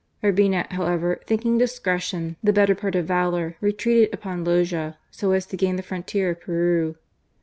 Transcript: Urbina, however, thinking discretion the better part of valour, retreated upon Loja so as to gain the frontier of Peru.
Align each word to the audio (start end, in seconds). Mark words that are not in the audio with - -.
Urbina, 0.23 0.65
however, 0.71 1.19
thinking 1.27 1.59
discretion 1.59 2.35
the 2.43 2.51
better 2.51 2.73
part 2.73 2.95
of 2.95 3.05
valour, 3.05 3.55
retreated 3.61 4.11
upon 4.11 4.43
Loja 4.43 4.95
so 5.11 5.31
as 5.31 5.45
to 5.45 5.55
gain 5.55 5.75
the 5.75 5.83
frontier 5.83 6.31
of 6.31 6.41
Peru. 6.41 6.95